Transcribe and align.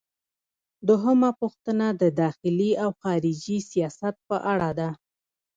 دوهمه 0.87 1.29
پوښتنه 1.39 1.87
د 2.01 2.03
داخلي 2.21 2.71
او 2.83 2.89
خارجي 3.01 3.57
سیاست 3.71 4.15
په 4.27 4.37
اړه 4.53 4.69
ده. 4.79 4.89